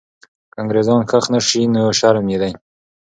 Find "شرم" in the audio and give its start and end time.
1.99-2.25